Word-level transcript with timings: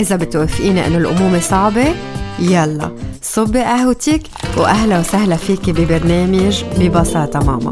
إذا 0.00 0.16
بتوافقيني 0.16 0.86
إنه 0.86 0.96
الأمومة 0.98 1.40
صعبة 1.40 1.94
يلا 2.38 2.96
صبي 3.22 3.60
قهوتك 3.60 4.22
وأهلا 4.56 4.98
وسهلا 4.98 5.36
فيكي 5.36 5.72
ببرنامج 5.72 6.64
ببساطة 6.78 7.40
ماما. 7.40 7.70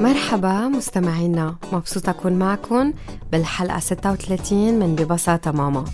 مرحبا 0.00 0.68
مستمعينا 0.68 1.54
مبسوطة 1.72 2.10
أكون 2.10 2.32
معكم 2.32 2.92
بالحلقة 3.32 3.80
36 3.80 4.78
من 4.78 4.94
ببساطة 4.94 5.50
ماما. 5.50 5.84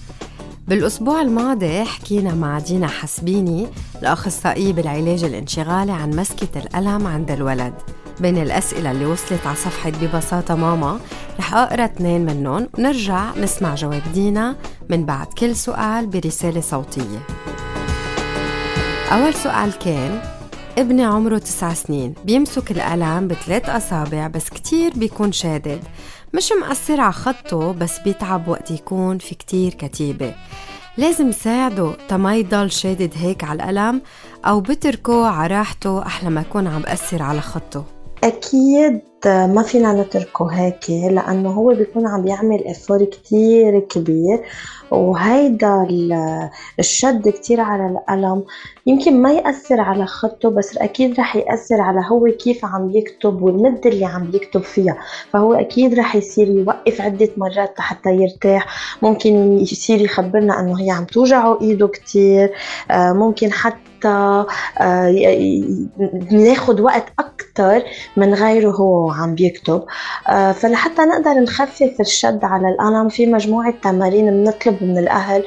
بالأسبوع 0.69 1.23
الماضي 1.23 1.85
حكينا 1.85 2.35
مع 2.35 2.59
دينا 2.59 2.87
حسبيني 2.87 3.67
الأخصائية 4.03 4.73
بالعلاج 4.73 5.25
الانشغالي 5.25 5.93
عن 5.93 6.11
مسكة 6.11 6.59
الألم 6.59 7.06
عند 7.06 7.31
الولد. 7.31 7.75
بين 8.21 8.43
الأسئلة 8.43 8.91
اللي 8.91 9.06
وصلت 9.06 9.47
على 9.47 9.56
صفحة 9.56 9.91
ببساطة 9.91 10.55
ماما 10.55 11.01
رح 11.39 11.55
أقرأ 11.55 11.84
اثنين 11.84 12.27
منهم. 12.27 12.69
ونرجع 12.79 13.37
نسمع 13.37 13.75
جواب 13.75 14.03
دينا 14.15 14.56
من 14.89 15.06
بعد 15.06 15.27
كل 15.27 15.56
سؤال 15.56 16.06
برسالة 16.06 16.61
صوتية. 16.61 17.19
أول 19.12 19.34
سؤال 19.34 19.78
كان 19.78 20.21
ابني 20.78 21.05
عمره 21.05 21.39
تسع 21.39 21.75
سنين. 21.75 22.14
بيمسك 22.25 22.70
القلم 22.70 23.28
بثلاث 23.28 23.69
أصابع 23.69 24.27
بس 24.27 24.50
كتير 24.50 24.92
بيكون 24.97 25.33
شادد. 25.33 25.81
مش 26.34 26.53
مأثر 26.61 27.00
على 27.00 27.12
خطه 27.12 27.72
بس 27.72 27.98
بيتعب 27.98 28.48
وقت 28.48 28.70
يكون 28.70 29.19
في 29.19 29.34
كتير 29.34 29.75
كتيبة. 29.75 30.34
لازم 30.97 31.33
ساعده 31.33 31.92
تما 32.08 32.36
يضل 32.36 32.70
شادد 32.70 33.12
هيك 33.16 33.44
على 33.44 33.62
القلم 33.62 34.03
أو 34.44 34.61
بتركه 34.61 35.27
على 35.27 35.56
راحته 35.56 36.06
أحلى 36.06 36.31
ما 36.31 36.41
يكون 36.41 36.66
عم 36.66 36.83
بأثر 36.83 37.22
على 37.22 37.41
خطه. 37.41 37.84
أكيد 38.25 39.00
ما 39.27 39.62
فينا 39.62 40.03
نتركه 40.03 40.47
هيك 40.47 40.91
لأنه 40.91 41.50
هو 41.50 41.69
بيكون 41.69 42.06
عم 42.06 42.22
بيعمل 42.22 42.67
إفور 42.67 43.05
كتير 43.05 43.81
كبير 43.81 44.42
وهيدا 44.91 45.86
الشد 46.78 47.28
كتير 47.28 47.61
على 47.61 47.86
القلم 47.86 48.44
يمكن 48.86 49.22
ما 49.22 49.33
يأثر 49.33 49.81
على 49.81 50.06
خطه 50.06 50.50
بس 50.50 50.77
أكيد 50.78 51.20
رح 51.20 51.36
يأثر 51.36 51.81
على 51.81 52.00
هو 52.11 52.27
كيف 52.44 52.64
عم 52.64 52.91
يكتب 52.91 53.42
والمدة 53.42 53.91
اللي 53.91 54.05
عم 54.05 54.31
يكتب 54.34 54.62
فيها. 54.62 54.97
فهو 55.33 55.55
أكيد 55.55 55.94
رح 55.98 56.16
يصير 56.16 56.48
يوقف 56.48 57.00
عدة 57.00 57.28
مرات 57.36 57.81
حتى 57.81 58.11
يرتاح. 58.11 58.66
ممكن 59.03 59.59
يصير 59.59 60.00
يخبرنا 60.00 60.61
أنه 60.61 60.81
هي 60.81 60.91
عم 60.91 61.05
توجعه 61.05 61.59
إيده 61.61 61.88
كتير. 61.88 62.53
آه، 62.91 63.12
ممكن 63.12 63.53
حتى 63.53 63.94
حتى 64.05 64.47
ناخد 66.31 66.81
وقت 66.81 67.04
أكتر 67.19 67.82
من 68.16 68.34
غيره 68.34 68.70
هو. 68.70 69.13
عم 69.14 69.34
بيكتب. 69.34 69.82
آه، 70.28 70.52
فلحتى 70.52 71.02
نقدر 71.02 71.32
نخفف 71.32 71.97
الشد 72.00 72.44
على 72.44 72.69
القلم 72.69 73.08
في 73.08 73.26
مجموعة 73.26 73.75
تمارين 73.82 74.30
بنطلب 74.30 74.82
من 74.84 74.98
الأهل 74.98 75.44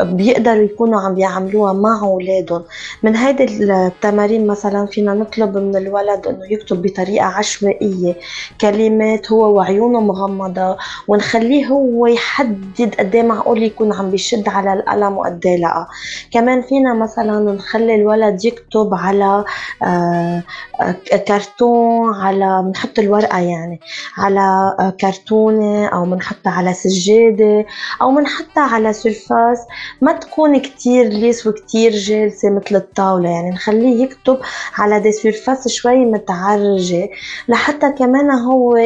بيقدروا 0.00 0.64
يكونوا 0.64 1.00
عم 1.00 1.14
بيعملوها 1.14 1.72
مع 1.72 2.00
أولادهم. 2.02 2.64
من 3.02 3.16
هيدي 3.16 3.44
التمارين 3.64 4.46
مثلا 4.46 4.86
فينا 4.86 5.14
نطلب 5.14 5.58
من 5.58 5.76
الولد 5.76 6.26
إنه 6.26 6.52
يكتب 6.52 6.82
بطريقة 6.82 7.24
عشوائية 7.26 8.16
كلمات 8.60 9.32
هو 9.32 9.54
وعيونه 9.56 10.00
مغمضة 10.00 10.76
ونخليه 11.08 11.66
هو 11.66 12.06
يحدد 12.06 12.94
قد 12.98 13.14
إيه 13.14 13.22
معقول 13.22 13.62
يكون 13.62 13.92
عم 13.92 14.10
بيشد 14.10 14.48
على 14.48 14.72
القلم 14.72 15.18
وقد 15.18 15.46
إيه 15.46 15.56
لأ. 15.56 15.86
كمان 16.32 16.62
فينا 16.62 16.94
مثلا 16.94 17.52
نخلي 17.52 17.94
الولد 17.94 18.44
يكتب 18.44 18.94
على 18.94 19.44
آه، 19.82 20.42
آه، 20.80 20.92
كرتون 21.28 22.14
على 22.14 22.62
بنحط 22.66 22.98
الورقة 23.00 23.38
يعني 23.38 23.80
على 24.18 24.74
كرتونة 25.00 25.86
أو 25.86 26.04
بنحطها 26.04 26.52
على 26.52 26.74
سجادة 26.74 27.66
أو 28.02 28.14
بنحطها 28.16 28.62
على 28.62 28.92
سلفاس 28.92 29.58
ما 30.00 30.12
تكون 30.12 30.58
كتير 30.58 31.04
ليس 31.06 31.46
وكتير 31.46 31.92
جالسة 31.92 32.50
مثل 32.50 32.76
الطاولة 32.76 33.30
يعني 33.30 33.50
نخليه 33.50 34.02
يكتب 34.04 34.38
على 34.78 35.00
دي 35.00 35.12
سيرفاس 35.12 35.68
شوي 35.68 36.04
متعرجة 36.04 37.08
لحتى 37.48 37.92
كمان 37.92 38.30
هو 38.30 38.76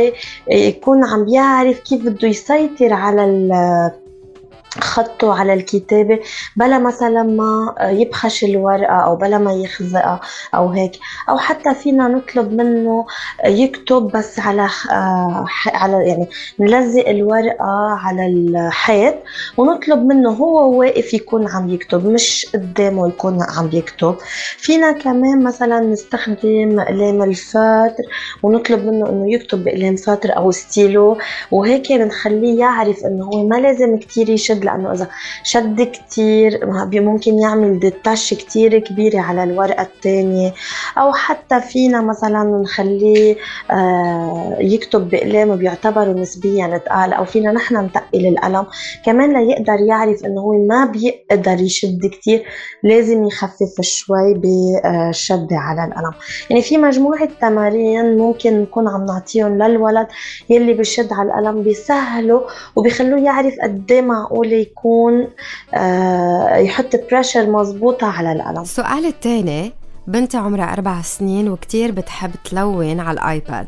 يكون 0.50 1.04
عم 1.04 1.24
بيعرف 1.24 1.80
كيف 1.80 2.02
بده 2.02 2.28
يسيطر 2.28 2.92
على 2.92 3.24
خطه 4.80 5.34
على 5.40 5.54
الكتابة 5.54 6.20
بلا 6.56 6.78
مثلا 6.78 7.22
ما 7.22 7.74
يبخش 7.80 8.44
الورقة 8.44 8.94
أو 8.94 9.16
بلا 9.16 9.38
ما 9.38 9.52
يخزقها 9.52 10.20
أو 10.54 10.68
هيك. 10.68 10.92
أو 11.28 11.38
حتى 11.38 11.74
فينا 11.74 12.08
نطلب 12.08 12.52
منه 12.52 13.06
يكتب 13.44 14.02
بس 14.14 14.38
على 14.40 14.68
على 15.74 16.08
يعني 16.08 16.28
نلزق 16.60 17.08
الورقة 17.08 17.90
على 18.04 18.26
الحيط 18.26 19.14
ونطلب 19.56 19.98
منه 20.06 20.30
هو 20.30 20.78
واقف 20.80 21.14
يكون 21.14 21.48
عم 21.48 21.68
يكتب 21.68 22.06
مش 22.06 22.46
قدامه 22.54 23.08
يكون 23.08 23.42
عم 23.42 23.70
يكتب. 23.72 24.14
فينا 24.56 24.92
كمان 24.92 25.44
مثلا 25.44 25.80
نستخدم 25.80 26.80
أقلام 26.80 27.22
ال 27.22 27.34
feutre 27.34 28.02
ونطلب 28.42 28.86
منه 28.86 29.08
إنه 29.08 29.32
يكتب 29.34 29.64
بأقلام 29.64 29.96
feutre 29.96 30.36
أو 30.36 30.50
ستيلو 30.50 31.18
وهيك 31.50 31.92
بنخليه 31.92 32.60
يعرف 32.60 33.04
إنه 33.04 33.24
هو 33.24 33.46
ما 33.48 33.56
لازم 33.56 33.96
كتير 33.98 34.30
يشد 34.30 34.63
لأنه 34.64 34.92
إذا 34.92 35.08
شد 35.42 35.82
كتير 35.82 36.60
ممكن 37.00 37.38
يعمل 37.38 37.78
des 37.78 37.97
taches 37.97 38.34
كتير 38.34 38.78
كبيرة 38.78 39.20
على 39.20 39.44
الورقة 39.44 39.82
الثانية 39.82 40.52
أو 40.98 41.12
حتى 41.12 41.60
فينا 41.60 42.00
مثلا 42.00 42.44
نخليه 42.62 43.36
آه، 43.70 44.56
يكتب 44.60 45.08
بإقلام 45.10 45.56
بيعتبروا 45.56 46.14
نسبيا 46.14 46.78
تقال 46.78 47.12
أو 47.12 47.24
فينا 47.24 47.52
نحن 47.52 47.84
نتقل 47.84 48.26
القلم. 48.26 48.66
كمان 49.04 49.32
ليقدر 49.32 49.80
يعرف 49.88 50.24
إنه 50.24 50.40
هو 50.40 50.52
ما 50.52 50.84
بيقدر 50.84 51.60
يشد 51.60 52.06
كتير 52.06 52.44
لازم 52.82 53.24
يخفف 53.24 53.80
شوي 53.80 54.34
بالشد 54.34 55.48
على 55.52 55.84
القلم. 55.84 56.12
يعني 56.50 56.62
في 56.62 56.78
مجموعة 56.78 57.28
تمارين 57.40 58.18
ممكن 58.18 58.60
نكون 58.62 58.88
عم 58.88 59.06
نعطيهم 59.06 59.62
للولد 59.62 60.06
يلي 60.50 60.72
بشد 60.72 61.12
على 61.12 61.28
القلم 61.28 61.62
بيسهلوا 61.62 62.40
وبيخلوه 62.76 63.20
يعرف 63.20 63.54
قد 63.62 63.92
إيه 63.92 64.02
معقول 64.54 64.60
يكون 64.60 65.28
آه، 65.74 66.56
يحط 66.56 66.96
pressure 67.10 67.50
مزبوطة 67.50 68.06
على 68.06 68.32
القلم. 68.32 68.62
السؤال 68.62 69.06
الثاني 69.06 69.72
بنتي 70.06 70.36
عمرها 70.36 70.72
أربع 70.72 71.02
سنين 71.02 71.48
وكتير 71.48 71.92
بتحب 71.92 72.30
تلون 72.44 73.00
على 73.00 73.14
ال 73.20 73.28
iPad. 73.28 73.66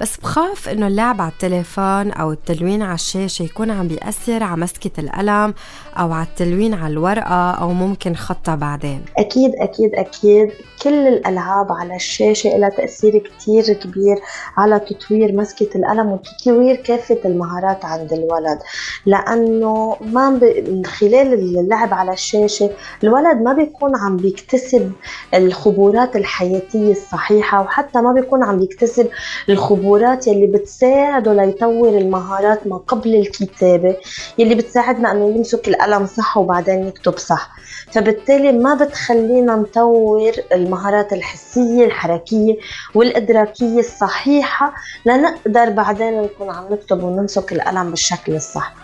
بس 0.00 0.16
بخاف 0.16 0.68
إنه 0.68 0.86
اللعب 0.86 1.20
على 1.20 1.32
التليفون 1.32 2.12
أو 2.12 2.32
التلوين 2.32 2.82
على 2.82 2.94
الشاشة 2.94 3.42
يكون 3.42 3.70
عم 3.70 3.88
بيأثر 3.88 4.42
على 4.42 4.60
مسكة 4.60 5.00
القلم 5.00 5.54
أو 5.98 6.12
على 6.12 6.26
التلوين 6.26 6.74
على 6.74 6.92
الورقة 6.92 7.50
أو 7.50 7.72
ممكن 7.72 8.14
خطها 8.14 8.54
بعدين. 8.54 9.04
أكيد 9.18 9.54
أكيد 9.54 9.94
أكيد. 9.94 10.50
كل 10.82 11.08
الألعاب 11.08 11.72
على 11.72 11.96
الشاشة 11.96 12.56
لها 12.56 12.68
تأثير 12.68 13.18
كتير 13.18 13.72
كبير 13.72 14.16
على 14.56 14.80
تطوير 14.80 15.32
مسكة 15.32 15.68
القلم 15.76 16.06
وتطوير 16.08 16.76
كافة 16.76 17.18
المهارات 17.24 17.84
عند 17.84 18.12
الولد. 18.12 18.58
لأنه 19.06 19.96
ما 20.00 20.30
ب... 20.30 20.86
خلال 20.86 21.34
اللعب 21.34 21.94
على 21.94 22.12
الشاشة 22.12 22.70
الولد 23.04 23.36
ما 23.42 23.52
بيكون 23.52 23.96
عم 23.96 24.16
بيكتسب 24.16 24.92
الخبرات 25.34 26.16
الحياتية 26.16 26.90
الصحيحة 26.92 27.60
وحتى 27.62 28.00
ما 28.00 28.12
بيكون 28.12 28.44
عم 28.44 28.58
بيكتسب 28.58 29.08
الخبرات 29.48 29.83
الخبرات 29.84 30.26
يلي 30.26 30.46
بتساعده 30.46 31.32
ليطور 31.32 31.88
المهارات 31.88 32.66
ما 32.66 32.76
قبل 32.76 33.14
الكتابة 33.14 33.96
يلي 34.38 34.54
بتساعدنا 34.54 35.12
إنه 35.12 35.28
يمسك 35.28 35.68
القلم 35.68 36.06
صح 36.06 36.38
وبعدين 36.38 36.86
يكتب 36.88 37.18
صح. 37.18 37.50
فبالتالي 37.92 38.52
ما 38.52 38.74
بتخلينا 38.74 39.56
نطور 39.56 40.32
المهارات 40.52 41.12
الحسية 41.12 41.84
الحركية 41.84 42.56
والإدراكية 42.94 43.78
الصحيحة 43.78 44.74
لنقدر 45.06 45.70
بعدين 45.70 46.22
نكون 46.22 46.50
عم 46.50 46.64
نكتب 46.72 47.02
ونمسك 47.02 47.52
القلم 47.52 47.90
بالشكل 47.90 48.34
الصح. 48.34 48.74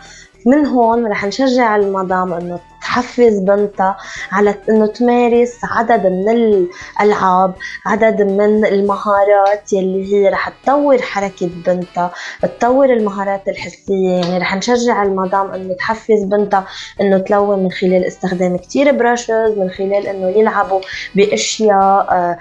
من 0.46 0.66
هون 0.66 1.06
رح 1.06 1.24
نشجع 1.24 1.76
المدام 1.76 2.32
إنه 2.32 2.58
تحفز 2.82 3.38
بنتها 3.38 3.96
على 4.32 4.54
إنه 4.68 4.86
تمارس 4.86 5.58
عدد 5.64 6.06
من 6.06 6.28
الألعاب 6.28 7.54
عدد 7.86 8.22
من 8.22 8.64
المهارات 8.66 9.72
يلي 9.72 10.14
هي 10.14 10.28
رح 10.28 10.48
تطور 10.48 11.02
حركة 11.02 11.50
بنتها 11.66 12.10
تطور 12.42 12.92
المهارات 12.92 13.48
الحسية. 13.48 14.10
يعني 14.10 14.38
رح 14.38 14.56
نشجع 14.56 15.02
المدام 15.02 15.50
إنه 15.50 15.74
تحفز 15.74 16.24
بنتها 16.24 16.66
إنه 17.00 17.18
تلون 17.18 17.62
من 17.64 17.70
خلال 17.70 18.04
استخدام 18.04 18.56
كتير 18.56 18.92
brushes 18.92 19.58
من 19.58 19.70
خلال 19.70 20.06
إنه 20.06 20.28
يلعبوا 20.28 20.80
بأشياء 21.14 22.06
آه، 22.10 22.38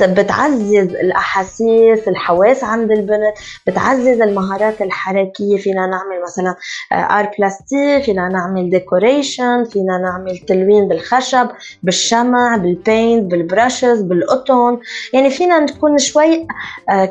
بتعزز 0.00 0.94
الأحاسيس 0.94 2.08
الحواس 2.08 2.64
عند 2.64 2.90
البنت 2.90 3.34
بتعزز 3.66 4.20
المهارات 4.20 4.82
الحركية. 4.82 5.56
فينا 5.58 5.86
نعمل 5.86 6.22
مثلا 6.22 6.50
arts 6.92 7.24
آه، 7.24 7.30
plastiques 7.38 8.04
فينا 8.04 8.28
نعمل 8.28 8.70
decoration 8.70 9.64
فينا 9.72 9.98
نعمل 9.98 10.38
تلوين 10.38 10.88
بالخشب 10.88 11.48
بالشمع 11.82 12.56
بال 12.56 12.77
paint 12.77 13.30
بال 13.30 13.46
brushes 13.46 14.02
بالقطن 14.02 14.78
يعني 15.12 15.30
فينا 15.30 15.58
نكون 15.58 15.98
شوي 15.98 16.46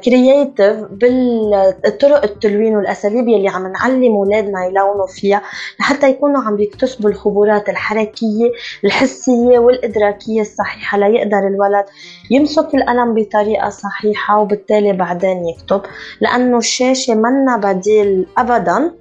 كرييتيف 0.03 0.61
آه، 0.61 0.89
بالطرق 0.91 2.23
التلوين 2.23 2.75
والأساليب 2.75 3.27
يلي 3.27 3.47
عم 3.47 3.67
نعلم 3.67 4.15
أولادنا 4.15 4.65
يلونوا 4.65 5.07
فيها 5.07 5.41
لحتى 5.79 6.09
يكونوا 6.09 6.41
عم 6.41 6.55
بيكتسبوا 6.55 7.09
الخبرات 7.09 7.69
الحركية 7.69 8.51
الحسية 8.83 9.59
والإدراكية 9.59 10.41
الصحيحة 10.41 10.97
ليقدر 10.97 11.47
الولد 11.47 11.85
يمسك 12.29 12.75
القلم 12.75 13.13
بطريقة 13.13 13.69
صحيحة 13.69 14.39
وبالتالي 14.39 14.93
بعدين 14.93 15.45
يكتب. 15.45 15.81
لأنه 16.21 16.57
الشاشة 16.57 17.15
منا 17.15 17.57
بديل 17.57 18.25
ابدا 18.37 18.91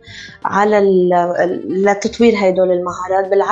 على 0.45 0.81
لتطوير 1.69 2.35
هدول 2.37 2.73
المهارات 2.73 3.31
بالعكس 3.31 3.50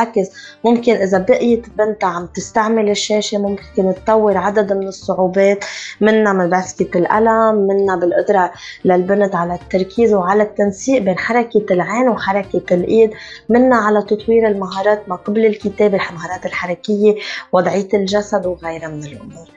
ممكن 0.64 0.92
إذا 0.92 1.18
بقيت 1.18 1.66
بنتها 1.78 2.08
عم 2.08 2.26
تستعمل 2.26 2.90
الشاشة 2.90 3.38
ممكن 3.38 3.94
تطور 4.04 4.36
عدد 4.36 4.72
من 4.72 4.88
الصعوبات 4.88 5.64
منها 6.00 6.32
من 6.32 6.50
مسكه 6.50 6.98
القلم 6.98 7.54
منها 7.54 7.96
بالقدرة 7.96 8.52
للبنت 8.84 9.34
على 9.34 9.54
التركيز 9.54 10.14
وعلى 10.14 10.42
التنسيق 10.42 11.02
بين 11.02 11.18
حركة 11.18 11.66
العين 11.70 12.08
وحركة 12.08 12.74
الإيد 12.74 13.10
منها 13.48 13.78
على 13.78 14.02
تطوير 14.02 14.48
المهارات 14.48 15.08
ما 15.08 15.16
قبل 15.16 15.46
الكتابة 15.46 15.98
المهارات 16.10 16.46
الحركية 16.46 17.14
وضعية 17.52 17.88
الجسد 17.94 18.46
وغيرها 18.46 18.88
من 18.88 19.04
الأمور. 19.04 19.48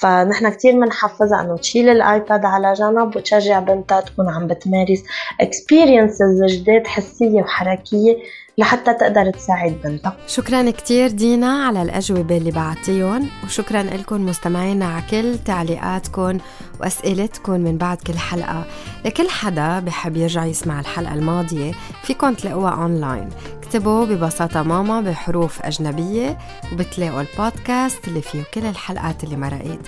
فنحن 0.00 0.48
كثير 0.48 0.72
بنحفزها 0.80 1.40
إنه 1.40 1.56
تشيل 1.56 1.88
ال 1.88 1.99
iPad 1.99 2.44
على 2.44 2.72
جنب 2.72 3.16
وتشجع 3.16 3.58
بنتها 3.58 4.00
تكون 4.00 4.28
عم 4.28 4.46
بتمارس 4.46 5.02
experiences 5.40 6.44
جداد 6.44 6.86
حسية 6.86 7.40
وحركية 7.42 8.16
لحتى 8.58 8.94
تقدر 8.94 9.30
تساعد 9.30 9.80
بنتها 9.84 10.16
شكرا 10.26 10.70
كتير 10.70 11.10
دينا 11.10 11.66
على 11.66 11.82
الأجوبة 11.82 12.36
اللي 12.36 12.50
بعتيهم 12.50 13.28
وشكرا 13.44 13.82
لكم 13.82 14.26
مستمعينا 14.26 14.86
على 14.86 15.02
كل 15.10 15.38
تعليقاتكم 15.38 16.38
وأسئلتكم 16.80 17.60
من 17.60 17.78
بعد 17.78 17.96
كل 17.96 18.18
حلقة. 18.18 18.64
لكل 19.04 19.28
حدا 19.28 19.80
بحب 19.80 20.16
يرجع 20.16 20.44
يسمع 20.44 20.80
الحلقة 20.80 21.14
الماضية 21.14 21.72
فيكم 22.02 22.34
تلاقوها 22.34 22.70
أونلاين. 22.70 23.28
اكتبوا 23.62 24.04
ببساطة 24.04 24.62
ماما 24.62 25.00
بحروف 25.00 25.62
أجنبية 25.62 26.38
وبتلاقوا 26.72 27.20
البودكاست 27.20 28.08
اللي 28.08 28.22
فيه 28.22 28.42
كل 28.54 28.66
الحلقات 28.66 29.24
اللي 29.24 29.36
مرقت 29.36 29.80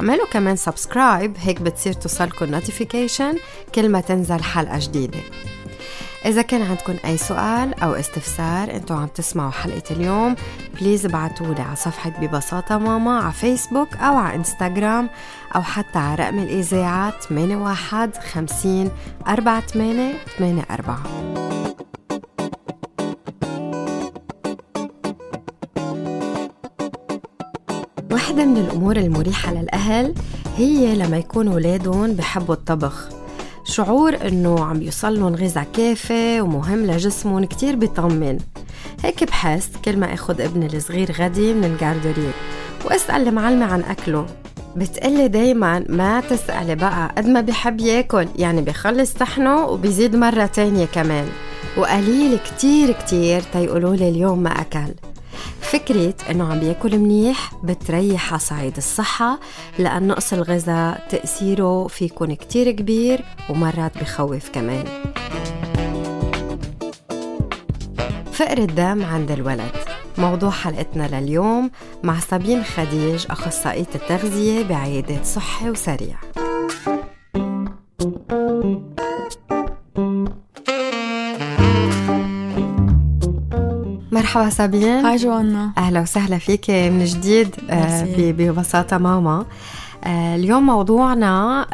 اعملوا 0.00 0.26
كمان 0.26 0.56
subscribe 0.56 1.36
هيك 1.40 1.62
بتصير 1.62 1.92
توصلكم 1.92 2.46
notification 2.46 3.36
كل 3.74 3.88
ما 3.88 4.00
تنزل 4.00 4.42
حلقة 4.42 4.78
جديدة. 4.78 5.18
إذا 6.26 6.42
كان 6.42 6.62
عندكم 6.62 6.96
أي 7.04 7.16
سؤال 7.16 7.80
أو 7.82 7.94
استفسار 7.94 8.70
أنتوا 8.70 8.96
عم 8.96 9.06
تسمعوا 9.06 9.50
حلقة 9.50 9.82
اليوم 9.90 10.36
بليز 10.80 11.04
ابعتولي 11.06 11.62
على 11.62 11.76
صفحة 11.76 12.10
ببساطة 12.20 12.78
ماما 12.78 13.18
على 13.18 13.32
فيسبوك 13.32 13.96
أو 13.96 14.16
على 14.16 14.36
إنستغرام 14.36 15.08
أو 15.56 15.62
حتى 15.62 15.98
على 15.98 16.14
رقم 16.14 16.38
الإذاعة 16.38 17.14
81 17.30 18.12
50 18.32 18.90
48 19.26 20.14
84 20.70 21.48
واحدة 28.12 28.44
من 28.44 28.56
الأمور 28.56 28.96
المريحة 28.96 29.52
للأهل 29.54 30.14
هي 30.56 30.94
لما 30.96 31.16
يكون 31.16 31.48
ولادهم 31.48 32.12
بحبوا 32.12 32.54
الطبخ. 32.54 33.17
شعور 33.68 34.16
إنه 34.28 34.64
عم 34.64 34.82
يوصل 34.82 35.20
لهم 35.20 35.34
غذاء 35.34 35.66
كافي 35.72 36.40
ومهم 36.40 36.86
لجسمهم 36.86 37.44
كتير 37.44 37.76
بيطمن. 37.76 38.38
هيك 39.04 39.24
بحس 39.24 39.68
كل 39.84 39.96
ما 39.96 40.14
اخد 40.14 40.40
ابني 40.40 40.66
الصغير 40.76 41.12
غدي 41.12 41.54
من 41.54 41.64
الجاردوريه 41.64 42.30
وأسأل 42.84 43.28
المعلمة 43.28 43.66
عن 43.72 43.82
أكله. 43.82 44.26
بتقلي 44.76 45.28
دايما 45.28 45.84
ما 45.88 46.20
تسألي 46.20 46.74
بقى 46.74 47.12
قد 47.16 47.26
ما 47.26 47.40
بحب 47.40 47.80
ياكل 47.80 48.28
يعني 48.36 48.62
بخلص 48.62 49.12
طحنه 49.12 49.66
وبيزيد 49.66 50.16
مرة 50.16 50.46
تانية 50.46 50.84
كمان. 50.84 51.28
وقليل 51.76 52.38
كتير 52.38 52.92
كتير 52.92 53.42
تيقولوا 53.52 53.96
لي 53.96 54.08
اليوم 54.08 54.42
ما 54.42 54.50
أكل. 54.50 54.94
فكرة 55.72 56.14
إنه 56.30 56.52
عم 56.52 56.60
بياكل 56.60 56.98
منيح 56.98 57.54
بتريح 57.64 58.32
على 58.32 58.40
صعيد 58.40 58.76
الصحة 58.76 59.38
لأن 59.78 60.06
نقص 60.06 60.32
الغذاء 60.32 61.06
تأثيره 61.10 61.86
في 61.86 62.04
يكون 62.04 62.34
كتير 62.34 62.70
كبير 62.70 63.24
ومرات 63.50 63.98
بخوف 63.98 64.48
كمان. 64.48 64.84
فقر 68.32 68.58
الدم 68.58 69.04
عند 69.04 69.30
الولد. 69.30 69.72
موضوع 70.18 70.50
حلقتنا 70.50 71.20
لليوم 71.20 71.70
مع 72.02 72.20
صابين 72.20 72.64
خديج 72.64 73.26
أخصائية 73.30 73.88
التغذية 73.94 74.62
بعيادة 74.62 75.22
صحي 75.22 75.70
وسريع. 75.70 76.16
مرحبا 84.18 84.50
سابين 84.50 85.04
هاي 85.04 85.16
جوانا 85.16 85.72
أهلا 85.78 86.00
وسهلا 86.00 86.38
فيك 86.38 86.70
من 86.70 87.04
جديد 87.04 87.54
آه، 87.70 88.06
ببساطة 88.16 88.98
ماما. 88.98 89.46
آه، 90.04 90.36
اليوم 90.36 90.66
موضوعنا 90.66 91.66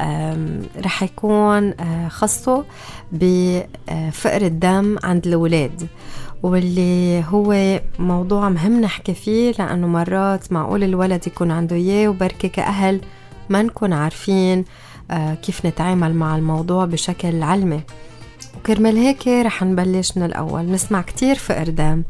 رح 0.85 1.03
يكون 1.03 1.75
آه، 1.81 2.09
خاصة 2.09 2.65
بفقر 3.13 4.43
الدم 4.43 4.97
عند 5.05 5.27
الأولاد 5.27 5.87
واللي 6.43 7.25
هو 7.29 7.81
موضوع 7.99 8.49
مهم 8.49 8.81
نحكي 8.81 9.15
فيه 9.15 9.55
لأنه 9.59 9.87
مرات 9.87 10.53
معقول 10.53 10.85
الولد 10.85 11.27
يكون 11.27 11.51
عنده 11.51 11.77
إياه 11.77 12.09
وبركي 12.09 12.49
كأهل 12.49 13.01
ما 13.49 13.63
نكون 13.63 13.93
عارفين 13.93 14.65
كيف 15.43 15.67
نتعامل 15.67 16.15
مع 16.15 16.37
الموضوع 16.37 16.85
بشكل 16.85 17.43
علمي. 17.43 17.81
وكرمال 18.65 18.97
هيك 18.97 19.29
رح 19.29 19.63
نبلش 19.63 20.17
من 20.17 20.23
الأول 20.23 20.71
نسمع 20.71 21.03
كتير 21.03 21.35
فقر 21.35 21.69
دم 21.69 22.03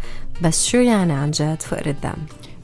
بس 0.42 0.66
شو 0.66 0.78
يعني 0.78 1.12
عن 1.12 1.30
جد 1.30 1.62
فقر 1.62 1.86
الدم؟ 1.86 2.14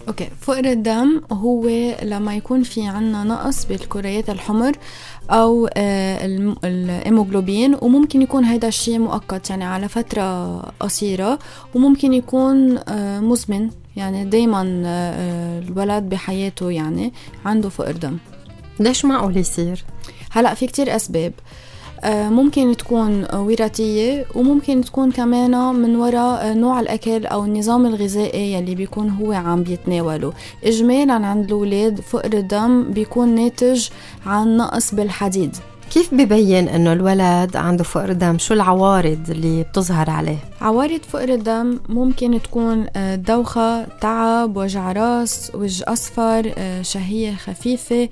أوكي 0.09 0.29
فقر 0.41 0.65
الدم 0.65 1.21
هو 1.33 1.69
لما 2.03 2.37
يكون 2.37 2.63
في 2.63 2.87
عنا 2.87 3.25
نقص 3.25 3.65
بالكريات 3.65 4.31
الحمر 4.31 4.77
أو 5.31 5.69
آه، 5.77 6.27
الهيموغلوبين 6.65 7.77
وممكن 7.83 8.23
يكون 8.23 8.45
هذا 8.45 8.69
الشيء 8.69 8.99
مؤقت 8.99 9.51
يعني 9.51 9.65
على 9.65 9.89
فترة 9.89 10.59
قصيرة 10.61 11.39
وممكن 11.75 12.13
يكون 12.13 12.79
آه، 12.89 13.21
مزمن 13.21 13.71
يعني 13.97 14.25
دايما 14.25 14.83
آه، 14.87 15.59
الولد 15.59 16.03
بحياته 16.09 16.71
يعني 16.71 17.13
عنده 17.45 17.69
فقر 17.69 17.93
دم 17.93 18.19
ليش 18.81 19.05
معقول 19.05 19.37
يصير؟ 19.37 19.85
هلأ 20.31 20.55
في 20.55 20.67
كتير 20.67 20.97
أسباب 20.97 21.33
آه، 21.33 21.70
ممكن 22.05 22.77
تكون 22.77 23.27
وراثية 23.35 24.27
وممكن 24.35 24.85
تكون 24.85 25.11
كمان 25.11 25.75
من 25.75 25.97
وراء 25.97 26.55
نوع 26.55 26.81
الأكل 26.81 27.27
أو 27.27 27.45
النظام 27.45 27.87
الغذائي 27.87 28.53
يلي 28.53 28.75
بيكون 28.75 29.11
هو 29.11 29.33
عم 29.33 29.63
بيتناوله. 29.63 30.33
إجمالا 30.65 31.27
عند 31.27 31.45
الأولاد 31.45 32.01
فقر 32.01 32.33
الدم 32.33 32.91
بيكون 32.91 33.35
ناتج 33.35 33.89
عن 34.27 34.57
نقص 34.57 34.95
بالحديد. 34.95 35.57
كيف 35.91 36.15
ببين 36.15 36.69
إنه 36.69 36.93
الولد 36.93 37.57
عنده 37.57 37.85
فقر 37.85 38.13
دم 38.13 38.39
شو 38.39 38.55
العوارض 38.55 39.31
اللي 39.31 39.63
بتظهر 39.63 40.11
عليه؟ 40.11 40.39
عوارض 40.61 41.01
فقر 41.09 41.29
الدم 41.29 41.79
ممكن 41.89 42.43
تكون 42.43 42.87
آه، 42.97 43.15
دوخة 43.15 43.85
تعب 43.85 44.57
وجع 44.57 44.93
راس 44.93 45.53
وجه 45.55 45.85
أصفر 45.89 46.53
آه، 46.59 46.83
شهية 46.83 47.35
خفيفة 47.35 48.09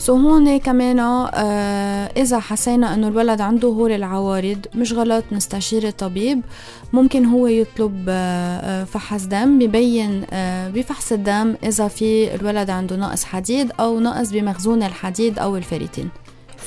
so 0.00 0.16
هون 0.16 0.58
كمان 0.58 0.98
آه 0.98 2.10
إذا 2.16 2.38
حسينا 2.38 2.94
إنه 2.94 3.08
الولد 3.08 3.40
عنده 3.40 3.68
هول 3.68 3.92
العوارض 3.92 4.66
مش 4.74 4.92
غلط 4.92 5.24
نستشير 5.32 5.88
الطبيب. 5.88 6.40
ممكن 6.92 7.24
هو 7.24 7.46
يطلب 7.46 8.04
آه, 8.08 8.82
آه، 8.82 8.84
فحص 8.84 9.24
دم 9.24 9.58
ببين 9.58 10.24
بفحص 10.74 11.12
الدم 11.12 11.54
إذا 11.64 11.88
في 11.88 12.34
الولد 12.34 12.70
عنده 12.70 12.96
نقص 12.96 13.24
حديد 13.24 13.72
أو 13.80 14.00
نقص 14.00 14.30
بمخزون 14.30 14.82
الحديد 14.82 15.38
أو 15.38 15.56
الفيريتين. 15.56 16.08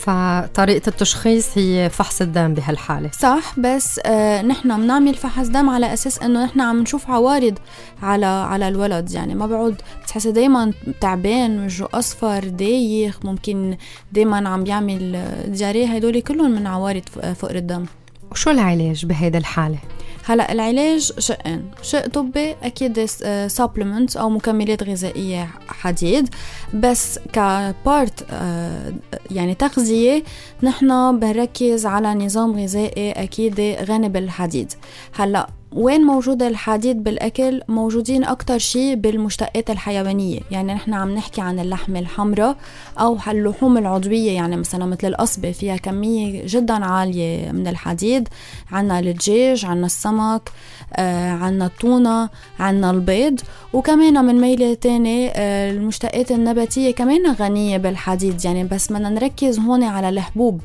فطريقة 0.04 0.90
التشخيص 0.90 1.58
هي 1.58 1.90
فحص 1.90 2.22
الدم 2.22 2.54
بهالحالة. 2.54 3.12
صح 3.12 3.60
بس 3.60 4.00
آه 4.06 4.42
نحن 4.42 4.82
بنعمل 4.82 5.14
فحص 5.14 5.48
دم 5.48 5.70
على 5.70 5.94
أساس 5.94 6.20
إنه 6.22 6.46
نحن 6.46 6.62
عم 6.62 6.80
نشوف 6.82 7.10
عوارض 7.10 7.60
على 8.02 8.26
على 8.26 8.68
الولد. 8.68 9.12
يعني 9.12 9.36
ما 9.36 9.48
بعود 9.48 9.76
بتحسي 10.04 10.32
دايما 10.32 10.74
تعبان 11.02 11.66
وجهه 11.66 11.90
أصفر 11.94 12.48
دايخ 12.48 13.20
ممكن 13.26 13.78
دايما 14.12 14.50
عم 14.50 14.64
بيعمل 14.64 15.26
دياريه 15.48 15.88
هدول 15.88 16.22
كلهم 16.22 16.52
من 16.52 16.68
عوارض 16.68 17.04
فقر 17.36 17.56
الدم. 17.56 17.86
وشو 18.34 18.50
العلاج 18.50 19.06
بهيدي 19.06 19.38
الحالة؟ 19.38 19.78
هلا 20.26 20.52
العلاج 20.52 21.12
شقين 21.20 21.72
شق 21.82 22.08
طبي 22.08 22.56
أكيد 22.64 23.06
سبلمنت 23.48 24.16
أو 24.18 24.30
مكملات 24.30 24.84
غذائية 24.84 25.50
حديد. 25.68 26.30
بس 26.74 27.20
كبارت 27.34 28.26
آه، 28.32 28.94
يعني 29.32 29.56
تغذية 29.56 30.24
نحن 30.64 31.20
بنركز 31.20 31.86
على 31.86 32.14
نظام 32.14 32.60
غذائي 32.60 33.12
أكيد 33.12 33.60
غني 33.60 34.10
بالحديد. 34.10 34.74
هلا 35.16 35.50
وين 35.76 36.02
موجود 36.02 36.44
الحديد 36.44 37.04
بالأكل؟ 37.04 37.62
موجودين 37.68 38.24
أكتر 38.24 38.58
شيء 38.58 38.96
بالمشتقات 38.96 39.70
الحيوانية. 39.70 40.40
يعني 40.52 40.74
نحن 40.74 40.94
عم 40.94 41.12
نحكي 41.16 41.42
عن 41.42 41.60
اللحمة 41.60 42.00
الحمراء 42.00 42.56
أو 43.00 43.18
اللحوم 43.28 43.78
العضوية. 43.78 44.32
يعني 44.32 44.58
مثلا 44.58 44.86
مثل 44.86 45.08
القصبة 45.08 45.52
فيها 45.52 45.78
كمية 45.78 46.44
جدا 46.46 46.86
عالية 46.86 47.52
من 47.52 47.68
الحديد. 47.68 48.28
عنا 48.72 49.00
الدجاج 49.00 49.66
عنا 49.66 49.86
السمك 49.86 50.50
آه 50.96 51.32
عنا 51.32 51.66
التونة 51.66 52.30
عنا 52.60 52.92
البيض. 52.92 53.40
وكمان 53.74 54.26
من 54.26 54.42
ميلة 54.42 54.74
تاني 54.74 55.32
آه 55.36 55.72
المشتقات 55.72 56.32
النباتية 56.32 56.92
كمان 56.92 57.32
غنية 57.32 57.78
بالحديد. 57.78 58.46
يعني 58.46 58.64
بس 58.64 58.92
بدنا 58.92 59.10
نركز 59.10 59.60
هون 59.60 59.84
على 59.84 60.10
الحبوب. 60.10 60.62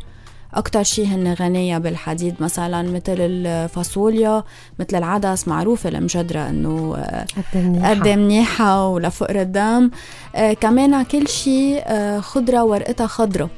أكتر 0.54 0.82
شي 0.82 1.06
هن 1.06 1.34
غنية 1.34 1.78
بالحديد 1.78 2.34
مثلا 2.40 2.82
مثل 2.82 3.16
الفاصوليا 3.20 4.42
مثل 4.78 4.96
العدس 4.96 5.48
معروفة 5.48 5.88
المجدرة 5.88 6.48
إنه 6.48 6.96
آه، 6.96 7.26
قد 7.54 8.08
منيحة. 8.08 8.88
ولفقر 8.88 9.40
الدم. 9.40 9.90
آه 10.34 10.52
كمان 10.52 11.02
كل 11.02 11.28
شي 11.28 11.78
آه 11.78 12.20
خضرة 12.20 12.64
ورقتها 12.64 13.06
خضرة. 13.06 13.50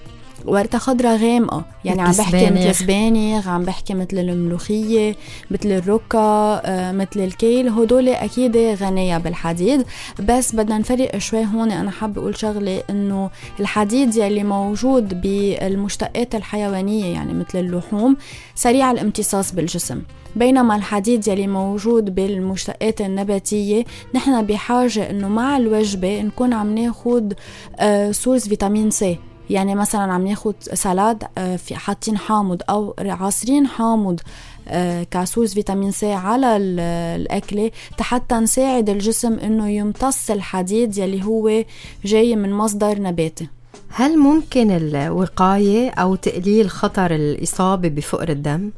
ورقتها 0.46 0.78
خضرة 0.78 1.16
غامقة. 1.16 1.64
يعني 1.84 2.02
عم 2.02 2.12
بحكي 2.12 2.50
مثل 2.50 2.68
السبانخ 2.68 3.48
عم 3.48 3.62
بحكي 3.62 3.94
مثل 3.94 4.18
الملوخية 4.18 5.16
مثل 5.50 5.68
الركا 5.72 6.18
آه 6.64 6.92
مثل 6.92 7.20
الكيل. 7.20 7.68
هدول 7.68 8.08
أكيد 8.08 8.56
غنية 8.56 9.18
بالحديد. 9.18 9.84
بس 10.20 10.54
بدنا 10.54 10.78
نفرق 10.78 11.18
شوي 11.18 11.44
هون. 11.44 11.70
أنا 11.70 11.90
حابة 11.90 12.20
أقول 12.20 12.38
شغلة 12.38 12.82
إنه 12.90 13.30
الحديد 13.60 14.16
يلي 14.16 14.44
موجود 14.44 15.20
بالمشتقات 15.20 16.34
الحيوانية 16.34 17.12
يعني 17.12 17.34
مثل 17.34 17.58
اللحوم 17.58 18.16
سريع 18.54 18.90
الامتصاص 18.90 19.54
بالجسم. 19.54 20.02
بينما 20.36 20.76
الحديد 20.76 21.28
يلي 21.28 21.46
موجود 21.46 22.14
بالمشتقات 22.14 23.00
النباتية 23.00 23.84
نحن 24.14 24.42
بحاجة 24.46 25.10
إنه 25.10 25.28
مع 25.28 25.56
الوجبة 25.56 26.22
نكون 26.22 26.52
عم 26.52 26.74
ناخد 26.74 27.34
آه 27.78 28.12
source 28.12 28.48
فيتامين 28.48 28.90
C. 28.90 29.18
يعني 29.50 29.74
مثلا 29.74 30.12
عم 30.12 30.26
ناخد 30.26 30.54
salade 30.60 31.24
آه، 31.38 31.56
في 31.56 31.76
حاطين 31.76 32.18
حامض 32.18 32.62
أو 32.70 32.94
عاصرين 32.98 33.66
حامض 33.66 34.20
آه، 34.68 35.02
كاسوس 35.02 35.54
فيتامين 35.54 35.90
سي 35.90 36.12
على 36.12 36.56
الأكلة 36.56 37.70
حتى 38.00 38.34
نساعد 38.34 38.90
الجسم 38.90 39.38
إنه 39.38 39.68
يمتص 39.68 40.30
الحديد 40.30 40.98
يلي 40.98 41.24
هو 41.24 41.64
جاي 42.04 42.36
من 42.36 42.52
مصدر 42.52 43.02
نباتي 43.02 43.48
هل 43.88 44.18
ممكن 44.18 44.70
الوقاية 44.70 45.90
أو 45.90 46.14
تقليل 46.14 46.70
خطر 46.70 47.14
الإصابة 47.14 47.88
بفقر 47.88 48.28
الدم؟ 48.28 48.70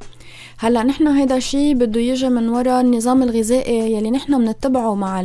هلا 0.59 0.82
نحن 0.82 1.06
هيدا 1.06 1.37
الشيء 1.37 1.75
بده 1.75 2.00
يجي 2.00 2.28
من 2.28 2.49
وراء 2.49 2.80
النظام 2.80 3.23
الغذائي 3.23 3.92
يلي 3.92 4.11
نحن 4.11 4.38
بنتبعه 4.38 4.94
مع 4.94 5.23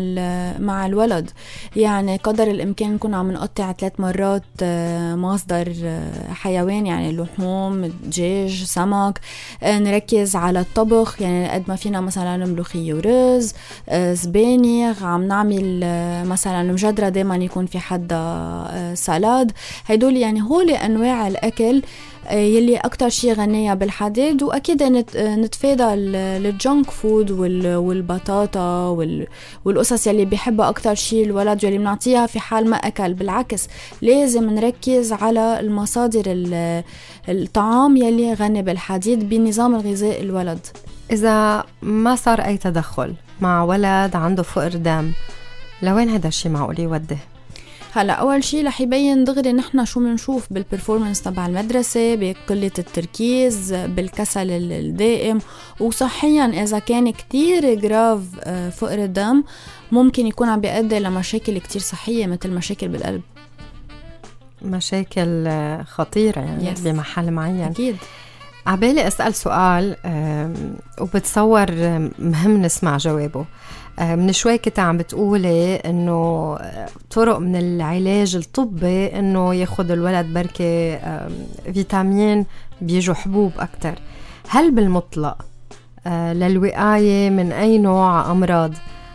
مع 0.59 0.85
الولد. 0.85 1.31
يعني 1.75 2.17
قدر 2.17 2.43
الإمكان 2.51 2.93
نكون 2.93 3.13
عم 3.13 3.31
نقطع 3.31 3.71
ثلاث 3.71 3.99
مرات 3.99 4.43
آه، 4.61 5.15
مصدر 5.15 5.73
آه، 5.83 6.33
حيوان 6.33 6.87
يعني 6.87 7.11
لحوم 7.11 7.85
دجاج 7.85 8.63
سمك 8.63 9.19
آه، 9.63 9.79
نركز 9.79 10.35
على 10.35 10.59
الطبخ. 10.59 11.21
يعني 11.21 11.49
قد 11.49 11.63
ما 11.67 11.75
فينا 11.75 12.01
مثلا 12.01 12.45
ملوخيه 12.45 12.93
ورز 12.93 13.53
سبانخ 14.13 15.03
عم 15.03 15.23
نعمل 15.23 15.79
مثلا 16.25 16.71
مجدرة 16.71 17.09
دائما 17.09 17.35
يكون 17.35 17.65
في 17.65 17.79
حدا 17.79 18.93
سلاد. 18.93 19.51
هدول 19.85 20.17
يعني 20.17 20.41
هول 20.41 20.69
أنواع 20.69 21.27
الأكل 21.27 21.81
يلي 22.31 22.77
أكتر 22.77 23.09
شي 23.09 23.33
غنية 23.33 23.73
بالحديد 23.73 24.43
وأكيد 24.43 24.83
نتفادى 25.15 25.93
الجنك 25.93 26.91
فود 26.91 27.31
والبطاطا 27.65 28.87
والقصص 29.65 30.07
يلي 30.07 30.25
بيحبها 30.25 30.69
أكتر 30.69 30.95
شي 30.95 31.23
الولد 31.23 31.63
يلي 31.63 31.77
بنعطيها 31.77 32.25
في 32.25 32.39
حال 32.39 32.69
ما 32.69 32.77
أكل 32.77 33.13
بالعكس 33.13 33.67
لازم 34.01 34.49
نركز 34.49 35.13
على 35.13 35.59
المصادر 35.59 36.23
الطعام 37.29 37.97
يلي 37.97 38.33
غني 38.33 38.61
بالحديد 38.61 39.29
بنظام 39.29 39.75
الغذاء 39.75 40.21
الولد 40.21 40.67
إذا 41.11 41.63
ما 41.81 42.15
صار 42.15 42.41
أي 42.41 42.57
تدخل 42.57 43.13
مع 43.41 43.63
ولد 43.63 44.15
عنده 44.15 44.43
فقر 44.43 44.69
دم 44.69 45.11
لوين 45.81 46.09
هذا 46.09 46.27
الشي 46.27 46.49
معقول 46.49 46.79
يودي؟ 46.79 47.17
هلا 47.97 48.13
أول 48.13 48.43
شيء 48.43 48.67
رح 48.67 48.81
يبين 48.81 49.23
دغري 49.23 49.53
نحن 49.53 49.85
شو 49.85 49.99
بنشوف 49.99 50.53
بال 50.53 50.64
performance 50.64 51.21
تبع 51.21 51.45
المدرسة 51.45 52.15
بقلة 52.15 52.71
التركيز 52.79 53.73
بالكسل 53.73 54.51
الدائم. 54.51 55.39
وصحيا 55.79 56.63
إذا 56.63 56.79
كان 56.79 57.11
كتير 57.11 57.73
grave 57.73 58.21
آه، 58.43 58.69
فقر 58.69 59.03
الدم 59.03 59.43
ممكن 59.91 60.27
يكون 60.27 60.49
عم 60.49 60.61
بيؤدي 60.61 60.99
لمشاكل 60.99 61.57
كتير 61.57 61.81
صحية 61.81 62.27
مثل 62.27 62.49
مشاكل 62.49 62.87
بالقلب. 62.87 63.21
مشاكل 64.61 65.47
خطيرة 65.83 66.39
يعني 66.39 66.75
yes. 66.75 66.79
بمحل 66.79 67.31
معين. 67.31 67.61
أكيد. 67.61 67.95
عبالي 68.67 69.07
أسأل 69.07 69.33
سؤال 69.35 69.95
وبتصور 71.01 71.71
مهم 72.19 72.61
نسمع 72.61 72.97
جوابه. 72.97 73.45
من 73.99 74.31
شوي 74.33 74.57
كنت 74.57 74.79
عم 74.79 74.97
بتقولي 74.97 75.75
إنه 75.75 76.57
طرق 77.11 77.37
من 77.39 77.55
العلاج 77.55 78.35
الطبي 78.35 79.05
إنه 79.19 79.55
ياخذ 79.55 79.91
الولد 79.91 80.33
بركة 80.33 80.99
فيتامين 81.73 82.45
بيجوا 82.81 83.15
حبوب 83.15 83.51
أكثر 83.59 83.99
هل 84.49 84.71
بالمطلق 84.71 85.37
آه، 86.07 86.33
للوقاية 86.33 87.29
من 87.29 87.51
أي 87.51 87.77
نوع 87.77 88.31
أمراض 88.31 88.73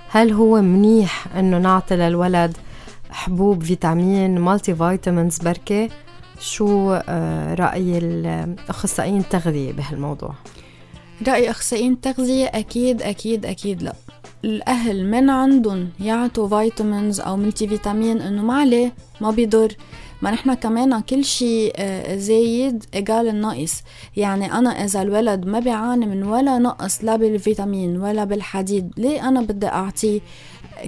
هل 0.09 0.33
هو 0.33 0.61
منيح 0.63 1.27
إنه 1.39 1.59
نعطي 1.59 1.97
للولد 1.97 2.57
حبوب 3.11 3.63
فيتامين 3.63 4.39
مالتي 4.39 4.75
فيتامينز 4.75 5.39
بركة؟ 5.39 5.89
شو 6.43 6.93
آه، 7.09 7.55
رأي 7.55 7.99
الأخصائيين 7.99 9.19
التغذية 9.19 9.73
بهالموضوع؟ 9.73 10.35
رأي 11.29 11.51
أخصائيين 11.51 11.93
التغذية 11.93 12.47
أكيد 12.47 13.03
أكيد 13.03 13.47
أكيد 13.47 13.83
لا. 13.83 13.93
الأهل 14.45 15.07
من 15.11 15.31
عندهم 15.31 15.89
يعطوا 16.01 16.49
vitamins 16.49 17.21
أو 17.21 17.37
multivitamin 17.37 18.21
إنه 18.21 18.43
ما 18.43 18.55
عليه 18.55 18.93
ما 19.21 19.31
بيضر. 19.31 19.77
ما 20.23 20.31
نحن 20.31 20.55
كمان 20.55 21.01
كل 21.01 21.25
شيء 21.25 21.73
آه، 21.77 22.17
زايد 22.17 22.85
égal 22.95 23.29
الناقص 23.29 23.83
يعني 24.17 24.53
أنا 24.53 24.85
إذا 24.85 25.03
الولد 25.03 25.47
ما 25.47 25.61
بيعاني 25.61 26.07
من 26.07 26.23
ولا 26.23 26.59
نقص 26.59 27.05
لا 27.05 27.17
بالفيتامين 27.17 27.97
ولا 27.97 28.25
بالحديد 28.25 28.93
ليه 28.97 29.29
أنا 29.29 29.41
بدي 29.41 29.67
أعطيه 29.67 30.21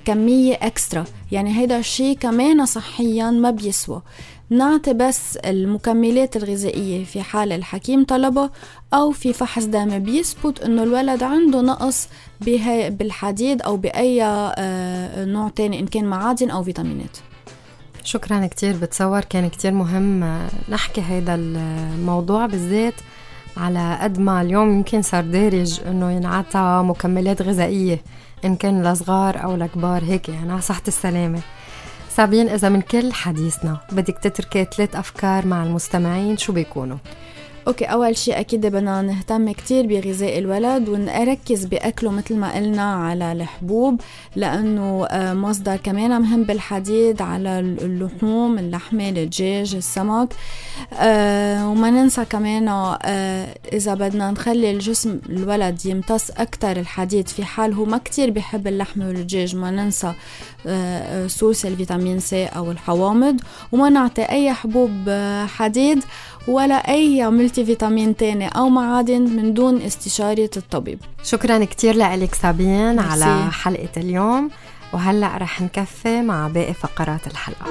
كمية 0.05 0.55
extra 0.63 1.05
يعني 1.33 1.59
هيدا 1.59 1.79
الشيء 1.79 2.17
كمان 2.17 2.67
صحيا 2.67 3.31
ما 3.31 3.51
بيسوى. 3.51 4.03
نعطي 4.51 4.93
بس 4.93 5.37
المكملات 5.37 6.37
الغذائية 6.37 7.05
في 7.05 7.23
حال 7.23 7.53
الحكيم 7.53 8.05
طلبها 8.05 8.51
أو 8.95 9.11
في 9.11 9.33
فحص 9.33 9.65
دم 9.65 9.99
بيثبت 9.99 10.61
إنه 10.61 10.83
الولد 10.83 11.23
عنده 11.23 11.61
نقص 11.61 12.09
بالحديد 12.91 13.63
أو 13.63 13.77
بأي 13.77 14.25
آه، 14.25 15.25
نوع 15.25 15.49
تاني 15.49 15.81
إن 15.81 15.87
كان 15.87 16.05
معادن 16.05 16.51
أو 16.51 16.63
فيتامينات. 16.63 17.17
شكرا 18.05 18.47
كتير 18.47 18.77
بتصور 18.77 19.21
كان 19.21 19.49
كتير 19.49 19.73
مهم 19.73 20.23
آه، 20.23 20.49
نحكي 20.69 21.03
هيدا 21.09 21.35
الموضوع 21.35 22.47
بالذات 22.47 22.95
على 23.57 23.99
قد 24.01 24.19
ما 24.19 24.43
اليوم 24.43 24.71
يمكن 24.77 25.03
صار 25.03 25.25
دارج 25.25 25.81
إنه 25.87 26.11
ينعطى 26.13 26.83
مكملات 26.85 27.43
غذائية 27.43 28.03
إن 28.45 28.57
كان 28.57 28.83
لصغار 28.83 29.45
أو 29.45 29.57
لكبار 29.57 30.05
هيك 30.05 30.29
يعني 30.29 30.53
على 30.53 30.61
صحة 30.61 30.83
السلامة. 30.89 31.41
سابين 32.17 32.49
إذا 32.49 32.69
من 32.69 32.81
كل 32.81 33.13
حديثنا 33.13 33.79
بدك 33.93 34.19
تتركي 34.19 34.65
ثلاث 34.65 34.97
أفكار 34.97 35.47
مع 35.47 35.63
المستمعين 35.65 36.37
شو 36.37 36.53
بيكونوا؟ 36.53 36.97
أوكي 37.69 37.85
أول 37.85 38.17
شيء 38.17 38.41
أكيد 38.41 38.67
بدنا 38.67 39.03
نهتم 39.03 39.53
كتير 39.53 39.87
بغذاء 39.87 40.39
الولد 40.39 40.89
ونركز 40.89 41.65
بأكله 41.65 42.11
مثل 42.11 42.37
ما 42.37 42.55
قلنا 42.55 42.95
على 42.95 43.33
الحبوب 43.33 44.01
لأنه 44.37 45.07
آه، 45.07 45.35
مصدر 45.35 45.77
كمان 45.77 46.23
مهم 46.23 46.43
بالحديد 46.43 47.23
على 47.23 47.59
اللحوم 47.61 48.59
اللحمة 48.59 49.09
الدجاج 49.09 49.75
السمك 49.75 50.29
آه، 50.93 51.69
وما 51.69 51.91
ننسى 51.91 52.25
كمان 52.25 52.69
آه، 52.69 53.57
إذا 53.73 53.95
بدنا 53.95 54.31
نخلي 54.31 54.71
الجسم 54.71 55.21
الولد 55.29 55.87
يمتص 55.87 56.31
أكثر 56.31 56.77
الحديد 56.77 57.29
في 57.29 57.45
حال 57.45 57.73
هو 57.73 57.85
ما 57.85 57.99
كتير 57.99 58.31
بحب 58.31 58.67
اللحمه 58.67 59.07
والدجاج 59.09 59.57
ما 59.57 59.71
ننسى 59.71 60.13
source 61.27 61.67
الفيتامين 61.67 62.21
سي 62.21 62.47
أو 62.47 62.71
الحوامض 62.71 63.41
وما 63.73 63.89
نعطي 63.89 64.23
أي 64.23 64.53
حبوب 64.53 64.91
حديد 65.47 66.05
ولا 66.49 66.75
أي 66.75 67.31
multivitamin 67.31 68.17
تاني 68.17 68.49
أو 68.49 68.69
معادن 68.69 69.23
من 69.23 69.55
دون 69.55 69.83
استشارة 69.83 70.51
الطبيب. 70.57 70.99
شكرا 71.23 71.65
كتير 71.65 71.97
لك 71.97 72.35
سابين 72.35 72.99
على 72.99 73.51
حلقة 73.53 73.89
اليوم 73.97 74.51
وهلأ 74.93 75.37
رح 75.37 75.61
نكفي 75.61 76.23
مع 76.23 76.49
باقي 76.49 76.75
فقرات 76.75 77.27
الحلقة. 77.27 77.67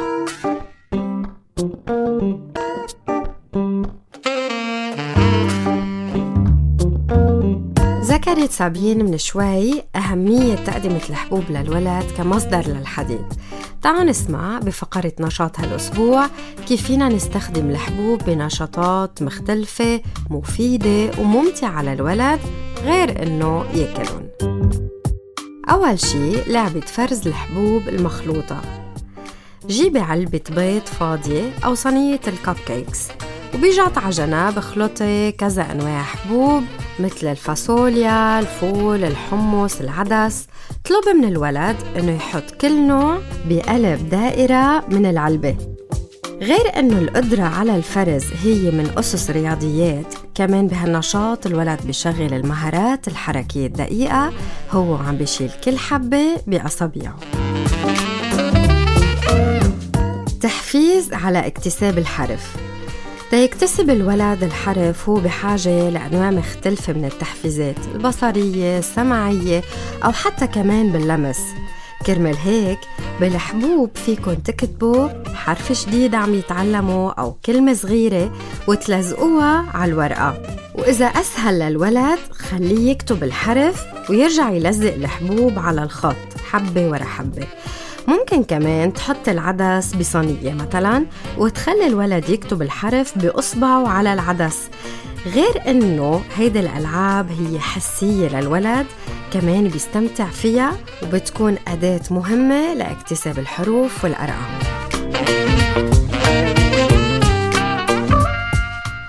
سابين 8.54 9.06
من 9.06 9.18
شوي 9.18 9.84
أهمية 9.96 10.56
تقدمة 10.56 11.02
الحبوب 11.10 11.44
للولد 11.50 12.04
كمصدر 12.18 12.68
للحديد. 12.68 13.26
تعالوا 13.82 14.04
نسمع 14.04 14.60
بفقرة 14.60 15.14
نشاط 15.20 15.60
هالأسبوع 15.60 16.28
كيف 16.68 16.88
فينا 16.88 17.10
نستخدم 17.10 17.70
الحبوب 17.70 18.24
بنشاطات 18.24 19.24
مختلفة 19.24 20.02
مفيدة 20.30 21.12
وممتعة 21.20 21.82
للولد 21.84 22.40
غير 22.84 23.24
إنه 23.24 23.66
ياكلون 23.74 24.30
أول 25.70 26.00
شي 26.00 26.52
لعبة 26.52 26.80
فرز 26.80 27.28
الحبوب 27.28 27.90
المخلوطة. 27.90 28.62
جيبي 29.68 30.00
علبة 30.00 30.42
بيض 30.50 30.86
فاضية 30.86 31.52
أو 31.66 31.76
صينية 31.76 32.22
ال 32.28 32.56
cupcakes. 32.68 33.08
وبجاط 33.56 33.98
على 33.98 34.10
جنب 34.10 34.58
اخلطي 34.58 35.32
كذا 35.32 35.72
أنواع 35.72 36.04
حبوب 36.04 36.64
مثل 37.00 37.28
الفاصوليا، 37.28 38.40
الفول، 38.40 39.04
الحمص، 39.04 39.82
العدس. 39.82 40.48
اطلبي 40.86 41.20
من 41.20 41.28
الولد 41.28 41.76
إنه 41.98 42.12
يحط 42.16 42.52
كل 42.62 42.88
نوع 42.88 43.20
بقلب 43.50 44.10
دائرة 44.10 44.86
من 44.90 45.06
العلبة. 45.06 45.58
غير 46.42 46.80
إنه 46.80 46.98
القدرة 46.98 47.44
على 47.44 47.76
الفرز 47.76 48.24
هي 48.44 48.72
من 48.72 48.92
أسس 48.98 49.30
رياضيات 49.30 50.14
كمان 50.36 50.68
بهالنشاط 50.68 51.46
الولد 51.46 51.80
بيشغل 51.86 52.34
المهارات 52.34 53.08
الحركية 53.08 53.68
الدقيقة 53.68 54.34
هو 54.72 54.96
عم 54.96 55.18
بيشيل 55.18 55.52
كل 55.64 55.78
حبة 55.78 56.38
بأصابعه. 56.48 57.16
تحفيز 60.42 61.14
على 61.14 61.48
اكتساب 61.48 61.98
الحرف. 61.98 62.73
ليكتسب 63.34 63.90
الولد 63.90 64.44
الحرف 64.44 65.10
هو 65.10 65.16
بحاجة 65.16 65.90
لأنواع 65.90 66.32
مختلفة 66.32 66.94
من 66.94 67.06
التحفيزات 67.06 67.76
البصرية 67.96 68.78
السمعية 68.80 69.62
أو 70.06 70.12
حتى 70.12 70.48
كمان 70.48 70.92
باللمس. 70.92 71.40
كرمال 72.06 72.36
هيك 72.38 72.80
بالحبوب 73.20 73.90
فيكن 73.96 74.44
تكتبوا 74.44 75.10
حرف 75.36 75.86
جديد 75.86 76.16
عم 76.16 76.34
يتعلموا 76.34 77.12
أو 77.12 77.32
كلمة 77.46 77.74
صغيرة 77.74 78.34
وتلزقوها 78.68 79.66
على 79.74 79.92
الورقة. 79.92 80.38
وإذا 80.76 81.06
أسهل 81.06 81.60
للولد 81.60 82.20
خليه 82.32 82.92
يكتب 82.92 83.24
الحرف 83.24 83.84
ويرجع 84.10 84.50
يلزق 84.50 84.94
الحبوب 84.94 85.60
على 85.60 85.84
الخط. 85.84 86.16
حبة 86.52 86.90
ورا 86.90 87.04
حبة. 87.04 87.48
ممكن 88.08 88.44
كمان 88.44 88.94
تحط 88.94 89.30
العدس 89.30 89.96
بصينية 89.96 90.54
مثلا 90.54 91.06
وتخلي 91.38 91.88
الولد 91.88 92.30
يكتب 92.30 92.62
الحرف 92.62 93.18
بإصبعه 93.18 93.88
على 93.88 94.14
العدس. 94.14 94.70
غير 95.26 95.62
إنه 95.68 96.22
هيدي 96.36 96.60
الألعاب 96.60 97.28
هي 97.32 97.60
حسية 97.60 98.28
للولد 98.28 98.86
كمان 99.34 99.68
بيستمتع 99.68 100.26
فيها 100.26 100.72
وبتكون 101.04 101.58
أداة 101.68 102.02
مهمة 102.12 102.74
لاكتساب 102.74 103.40
الحروف 103.40 104.04
والأرقام. 104.04 104.60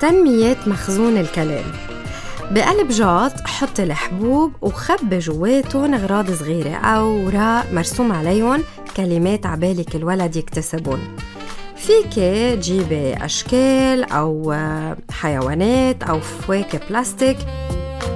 تنمية 0.00 0.56
مخزون 0.66 1.16
الكلام. 1.16 1.64
بقلب 2.50 2.88
جاط 2.88 3.32
حط 3.46 3.80
الحبوب 3.80 4.52
وخبي 4.62 5.18
جواتهم 5.18 5.94
اغراض 5.94 6.30
صغيرة 6.30 6.74
أو 6.74 7.26
وراء 7.26 7.66
مرسوم 7.72 8.12
عليهم 8.12 8.62
كلمات 8.96 9.46
عبالك 9.46 9.96
الولد 9.96 10.36
يكتسبون. 10.36 11.00
فيك 11.76 12.14
تجيبي 12.58 13.14
أشكال 13.14 14.04
أو 14.04 14.56
حيوانات 15.10 16.02
أو 16.02 16.20
فواكه 16.20 16.80
بلاستيك 16.88 17.36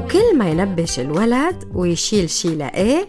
وكل 0.04 0.38
ما 0.38 0.50
ينبش 0.50 1.00
الولد 1.00 1.72
ويشيل 1.74 2.30
شي 2.30 2.56
لقاه 2.56 3.06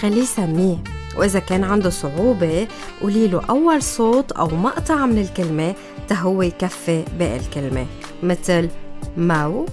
خليه 0.00 0.22
يسميه. 0.22 0.76
وإذا 1.16 1.38
كان 1.38 1.64
عنده 1.64 1.90
صعوبة 1.90 2.68
قولي 3.02 3.28
له 3.28 3.42
أول 3.50 3.82
صوت 3.82 4.32
أو 4.32 4.46
مقطع 4.48 5.06
من 5.06 5.18
الكلمة 5.18 5.74
تهو 6.08 6.42
يكفي 6.42 7.04
باقي 7.18 7.36
الكلمة 7.36 7.86
مثل 8.22 8.68
ماو 9.16 9.66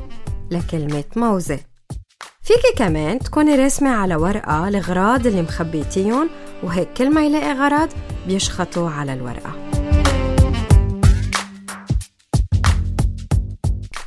لكلمة 0.51 1.03
موزة. 1.15 1.59
فيكي 2.41 2.77
كمان 2.77 3.19
تكوني 3.19 3.55
راسمة 3.55 3.89
على 3.89 4.15
ورقة 4.15 4.67
الغراض 4.67 5.27
اللي 5.27 5.41
مخبيتيهم 5.41 6.29
وهيك 6.63 6.93
كل 6.97 7.13
ما 7.13 7.25
يلاقي 7.25 7.53
غرض 7.53 7.89
بيشخطوا 8.27 8.89
على 8.89 9.13
الورقة. 9.13 9.51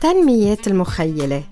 تنمية 0.00 0.58
المخيلة. 0.66 1.42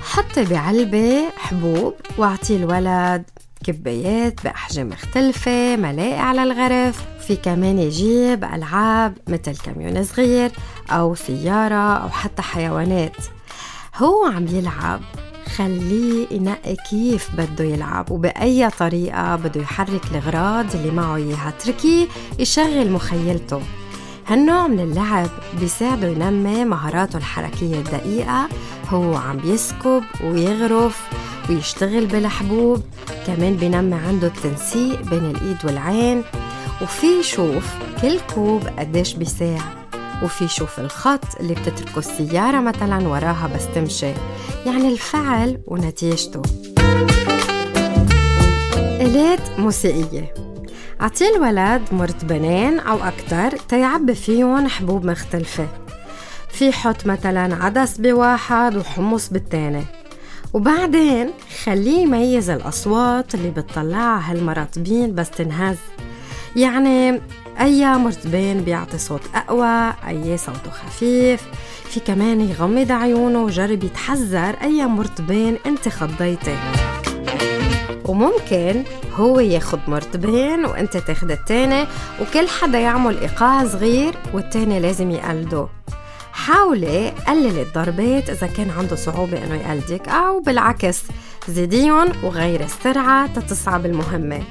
حطي 0.00 0.44
بعلبة 0.44 1.22
حبوب 1.36 1.94
واعطي 2.18 2.56
الولد 2.56 3.24
كبايات 3.64 4.44
بأحجام 4.44 4.88
مختلفة 4.88 5.76
ملاقي 5.76 6.18
على 6.18 6.42
الغرف. 6.42 7.06
في 7.26 7.36
كمان 7.36 7.78
يجيب 7.78 8.44
ألعاب 8.44 9.18
مثل 9.28 9.56
كاميون 9.56 10.04
صغير 10.04 10.52
أو 10.90 11.14
سيارة 11.14 11.96
أو 11.96 12.08
حتى 12.08 12.42
حيوانات. 12.42 13.16
هو 13.96 14.26
عم 14.26 14.46
يلعب 14.46 15.00
خليه 15.58 16.26
ينقي 16.30 16.76
كيف 16.90 17.28
بده 17.38 17.64
يلعب 17.64 18.10
وبأي 18.10 18.70
طريقة 18.70 19.36
بده 19.36 19.60
يحرك 19.60 20.00
الأغراض 20.10 20.66
اللي 20.74 20.90
معه 20.90 21.16
إياها. 21.16 21.48
اتركيه 21.48 22.06
يشغل 22.38 22.92
مخيلته. 22.92 23.60
هالنوع 24.26 24.66
من 24.66 24.80
اللعب 24.80 25.28
بيساعده 25.60 26.08
ينمي 26.08 26.64
مهاراته 26.64 27.16
الحركية 27.16 27.74
الدقيقة. 27.78 28.48
هو 28.88 29.16
عم 29.16 29.36
بيسكب 29.36 30.02
ويغرف 30.24 31.08
ويشتغل 31.50 32.06
بالحبوب. 32.06 32.82
كمان 33.26 33.56
بينمي 33.56 33.96
عنده 33.96 34.26
التنسيق 34.26 35.02
بين 35.02 35.24
الإيد 35.24 35.56
والعين. 35.64 36.22
وفي 36.82 37.06
يشوف 37.06 37.74
كل 38.02 38.20
كوب 38.34 38.62
قديش 38.78 39.14
بيساعد 39.14 39.87
وفي 40.22 40.44
يشوف 40.44 40.80
الخط 40.80 41.40
اللي 41.40 41.54
بتتركه 41.54 41.98
السيارة 41.98 42.60
مثلا 42.60 43.08
وراها 43.08 43.50
بس 43.54 43.66
تمشي. 43.74 44.12
يعني 44.66 44.88
الفعل 44.92 45.60
ونتيجته. 45.66 46.42
آلات 49.00 49.58
موسيقية. 49.58 50.34
أعطي 51.00 51.28
الولد 51.36 51.82
مرتبنين 51.92 52.80
أو 52.80 52.96
أكتر 52.96 53.58
تيعبي 53.68 54.14
فيهم 54.14 54.68
حبوب 54.68 55.04
مختلفة. 55.04 55.68
في 56.48 56.72
حط 56.72 57.06
مثلا 57.06 57.64
عدس 57.64 57.98
بواحد 57.98 58.76
وحمص 58.76 59.28
بالتاني. 59.28 59.84
وبعدين 60.52 61.30
خليه 61.64 61.98
يميز 61.98 62.50
الأصوات 62.50 63.34
اللي 63.34 63.50
بتطلعها 63.50 64.32
هالمراطبين 64.32 65.14
بس 65.14 65.30
تنهز. 65.30 65.76
يعني 66.56 67.20
أي 67.60 67.86
مرتبين 67.86 68.60
بيعطي 68.60 68.98
صوت 68.98 69.22
أقوى 69.34 69.94
أي 70.08 70.38
صوته 70.38 70.70
خفيف. 70.70 71.42
في 71.88 72.00
كمان 72.00 72.40
يغمض 72.40 72.92
عيونه 72.92 73.42
وجرب 73.42 73.84
يتحذر 73.84 74.56
أي 74.62 74.86
مرتبين 74.86 75.58
أنت 75.66 75.88
خضيتي. 75.88 76.56
وممكن 78.04 78.82
هو 79.14 79.40
ياخد 79.40 79.78
مرتبين 79.88 80.64
وأنت 80.64 80.96
تاخد 80.96 81.30
التاني 81.30 81.86
وكل 82.20 82.48
حدا 82.48 82.78
يعمل 82.78 83.18
إيقاع 83.18 83.66
صغير 83.66 84.14
والتاني 84.34 84.80
لازم 84.80 85.10
يقلده. 85.10 85.68
حاولي 86.32 87.12
قللي 87.26 87.62
الضربات 87.62 88.30
إذا 88.30 88.46
كان 88.46 88.70
عنده 88.70 88.96
صعوبة 88.96 89.44
إنه 89.44 89.54
يقلدك 89.54 90.08
أو 90.08 90.40
بالعكس 90.40 91.02
زيديهم 91.48 92.12
وغيري 92.22 92.64
السرعة 92.64 93.26
تتصعب 93.26 93.86
المهمة. 93.86 94.42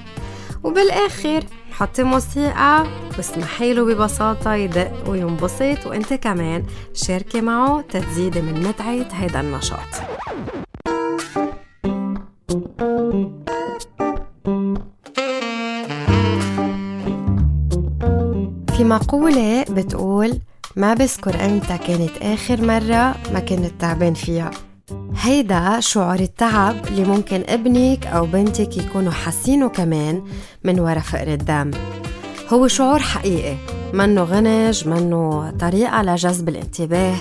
وبالآخر 0.64 1.44
حطي 1.80 2.04
موسيقى 2.04 2.84
واسمحي 3.18 3.74
له 3.74 3.86
ببساطة 3.86 4.54
يدق 4.54 5.10
وينبسط. 5.10 5.86
وإنت 5.86 6.14
كمان 6.14 6.64
شاركي 6.94 7.42
معه 7.42 7.82
تتزيدي 7.82 8.42
من 8.42 8.68
متعة 8.68 9.08
هيدا 9.12 9.40
النشاط. 9.40 9.94
في 18.78 18.84
مقولة 18.84 19.66
بتقول 19.70 20.40
ما 20.76 20.94
بذكر 20.94 21.46
إمتى 21.46 21.78
كانت 21.78 22.18
آخر 22.22 22.62
مرة 22.62 23.16
ما 23.34 23.40
كنت 23.40 23.72
تعبان 23.80 24.14
فيها. 24.14 24.52
هيدا 25.22 25.80
شعور 25.80 26.20
التعب 26.20 26.88
اللي 26.88 27.04
ممكن 27.04 27.44
ابنك 27.50 28.08
أو 28.08 28.26
بنتك 28.26 28.78
يكونوا 28.78 29.12
حاسينه 29.12 29.70
كمان 29.70 30.22
من 30.64 30.80
وراء 30.80 31.00
فقر 31.00 31.28
الدم. 31.34 31.72
هو 32.50 32.68
شعور 32.68 33.00
حقيقي 33.00 33.56
منه 33.94 34.24
غنج 34.24 34.88
منه 34.88 35.54
طريقة 35.60 36.02
لجذب 36.02 36.50
الانتباه. 36.50 37.16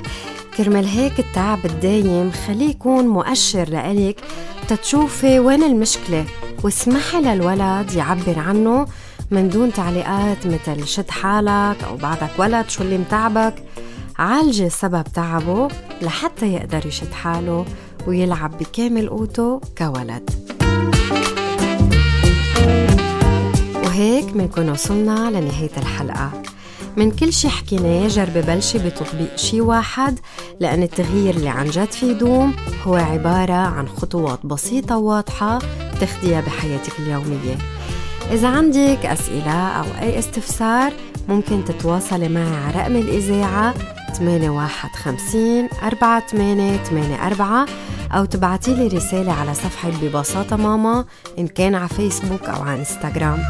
كرمال 0.56 0.86
هيك 0.86 1.18
التعب 1.18 1.66
الدايم 1.66 2.30
خليه 2.46 2.70
يكون 2.70 3.08
مؤشر 3.08 3.68
لإلك 3.68 4.20
تتشوفي 4.68 5.38
وين 5.38 5.62
المشكلة 5.62 6.24
واسمحي 6.64 7.20
للولد 7.20 7.92
يعبر 7.94 8.38
عنه 8.38 8.86
من 9.30 9.48
دون 9.48 9.72
تعليقات 9.72 10.46
مثل 10.46 10.86
شد 10.86 11.10
حالك 11.10 11.76
أو 11.86 11.96
بعدك 11.96 12.30
ولد 12.38 12.68
شو 12.68 12.82
اللي 12.82 12.98
متعبك. 12.98 13.54
عالجي 14.18 14.70
سبب 14.70 15.04
تعبه 15.14 15.68
لحتى 16.02 16.52
يقدر 16.52 16.86
يشد 16.86 17.12
حاله. 17.12 17.64
ويلعب 18.06 18.58
بكامل 18.58 19.08
قوته 19.08 19.60
كولد. 19.78 20.30
وهيك 23.84 24.24
بنكون 24.24 24.68
وصلنا 24.70 25.30
لنهاية 25.30 25.70
الحلقة. 25.76 26.30
من 26.96 27.10
كل 27.10 27.32
شي 27.32 27.48
حكيناه 27.48 28.08
جربي 28.08 28.40
بلشي 28.42 28.78
بتطبيق 28.78 29.36
شي 29.36 29.60
واحد 29.60 30.18
لأن 30.60 30.82
التغيير 30.82 31.34
اللي 31.34 31.48
عن 31.48 31.66
جد 31.66 31.92
فيه 31.92 32.12
دوم 32.12 32.54
هو 32.84 32.94
عبارة 32.94 33.52
عن 33.52 33.88
خطوات 33.88 34.46
بسيطة 34.46 34.96
وواضحة 34.96 35.58
تاخديها 36.00 36.40
بحياتك 36.40 36.92
اليومية. 36.98 37.58
إذا 38.32 38.48
عندك 38.48 39.06
أسئلة 39.06 39.68
أو 39.68 39.84
أي 40.02 40.18
استفسار 40.18 40.92
ممكن 41.28 41.64
تتواصلي 41.64 42.28
معي 42.28 42.56
على 42.56 42.76
رقم 42.76 42.96
الإذاعة 42.96 43.74
8150 44.14 45.68
4884 45.82 47.66
أو 48.16 48.24
تبعتي 48.24 48.74
لي 48.74 48.86
رسالة 48.86 49.32
على 49.32 49.54
صفحة 49.54 49.90
ببساطة 50.02 50.56
ماما 50.56 51.04
إن 51.38 51.46
كان 51.46 51.74
على 51.74 51.88
فيسبوك 51.88 52.44
أو 52.44 52.62
على 52.62 52.78
إنستغرام. 52.78 53.42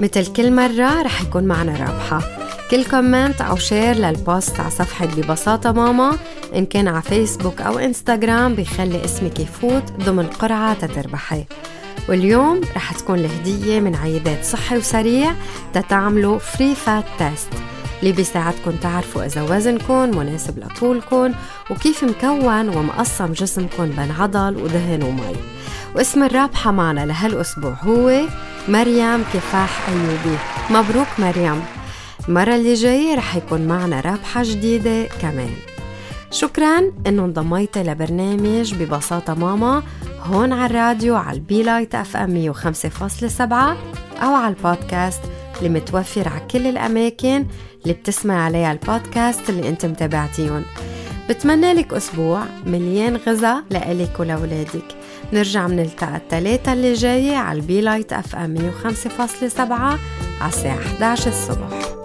مثل 0.00 0.32
كل 0.32 0.52
مرة 0.52 1.02
رح 1.02 1.22
يكون 1.22 1.44
معنا 1.44 1.72
رابحة. 1.72 2.22
كل 2.70 2.84
comment 2.84 3.40
أو 3.40 3.56
share 3.56 3.94
لل 3.94 4.16
post 4.16 4.60
على 4.60 4.70
صفحة 4.70 5.06
ببساطة 5.06 5.72
ماما 5.72 6.18
إن 6.54 6.66
كان 6.66 6.88
على 6.88 7.02
فيسبوك 7.02 7.60
أو 7.60 7.78
إنستغرام 7.78 8.54
بيخلي 8.54 9.04
اسمك 9.04 9.40
يفوت 9.40 9.92
ضمن 10.04 10.26
قرعة 10.26 10.74
تتربحي. 10.74 11.44
واليوم 12.08 12.60
رح 12.76 12.92
تكون 12.92 13.18
الهدية 13.18 13.80
من 13.80 13.96
عيادات 13.96 14.44
صحي 14.44 14.76
وسريع 14.76 15.32
تتعملوا 15.74 16.38
free 16.38 16.74
fat 16.74 17.04
test 17.18 17.48
اللي 18.00 18.12
بيساعدكم 18.12 18.70
تعرفوا 18.70 19.24
إذا 19.24 19.42
وزنكم 19.42 20.18
مناسب 20.18 20.58
لطولكم 20.58 21.32
وكيف 21.70 22.04
مكون 22.04 22.68
ومقسم 22.68 23.32
جسمكم 23.32 23.86
بين 23.86 24.10
عضل 24.18 24.56
ودهن 24.56 25.02
ومي. 25.02 25.36
واسم 25.96 26.22
الرابحة 26.22 26.70
معنا 26.70 27.06
لهالأسبوع 27.06 27.72
هو 27.72 28.20
مريم 28.68 29.24
كفاح 29.34 29.88
أيوبي. 29.88 30.38
مبروك 30.70 31.06
مريم. 31.18 31.62
المرة 32.28 32.54
اللي 32.54 32.74
جاية 32.74 33.14
رح 33.14 33.36
يكون 33.36 33.66
معنا 33.66 34.00
رابحة 34.00 34.42
جديدة 34.42 35.04
كمان. 35.22 35.50
شكرا 36.30 36.92
إنه 37.06 37.24
انضميتي 37.24 37.82
لبرنامج 37.82 38.74
ببساطة 38.74 39.34
ماما 39.34 39.82
هون 40.22 40.52
على 40.52 40.66
الراديو 40.66 41.16
على 41.16 41.36
ال 41.36 41.62
B 41.62 41.94
Light 41.94 42.16
FM 42.16 42.52
105.7 42.54 43.40
أو 44.22 44.34
على 44.34 44.54
البودكاست 44.54 45.20
اللي 45.62 45.68
متوفر 45.80 46.28
على 46.28 46.40
كل 46.50 46.66
الأماكن 46.66 47.46
اللي 47.82 47.94
بتسمع 47.94 48.44
عليها 48.44 48.72
البودكاست 48.72 49.50
اللي 49.50 49.68
أنت 49.68 49.86
متابعتيهم 49.86 50.62
بتمنى 51.28 51.72
لك 51.72 51.92
أسبوع 51.92 52.42
مليان 52.66 53.16
غذاء 53.16 53.62
لإلك 53.70 54.20
ولولادك 54.20 54.84
نرجع 55.32 55.66
منلتقى 55.66 56.16
التلاتة 56.16 56.72
اللي 56.72 56.92
جاية 56.92 57.36
على 57.36 57.58
ال 57.60 57.80
B 57.80 58.12
Light 58.12 58.36
FM 58.36 58.72
105.7 58.84 59.60
على 59.60 59.98
الساعة 60.48 60.78
11 60.78 61.28
الصبح. 61.30 61.99